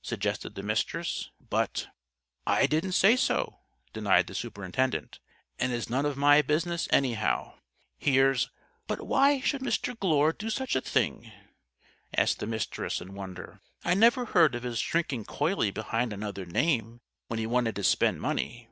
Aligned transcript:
suggested 0.00 0.54
the 0.54 0.62
Mistress. 0.62 1.32
"But" 1.50 1.88
"I 2.60 2.66
didn't 2.68 2.92
say 2.92 3.16
so," 3.16 3.58
denied 3.92 4.28
the 4.28 4.34
superintendent. 4.36 5.18
"And 5.58 5.72
it's 5.72 5.90
none 5.90 6.06
of 6.06 6.16
my 6.16 6.40
business, 6.40 6.86
anyhow. 6.92 7.54
Here's" 7.98 8.48
"But 8.86 9.04
why 9.04 9.40
should 9.40 9.60
Mr. 9.60 9.98
Glure 9.98 10.34
do 10.34 10.50
such 10.50 10.76
a 10.76 10.80
thing?" 10.80 11.32
asked 12.16 12.38
the 12.38 12.46
Mistress, 12.46 13.00
in 13.00 13.14
wonder. 13.14 13.60
"I 13.84 13.94
never 13.94 14.26
heard 14.26 14.54
of 14.54 14.62
his 14.62 14.78
shrinking 14.78 15.24
coyly 15.24 15.72
behind 15.72 16.12
another 16.12 16.46
name 16.46 17.00
when 17.26 17.40
he 17.40 17.46
wanted 17.48 17.74
to 17.74 17.82
spend 17.82 18.20
money. 18.20 18.68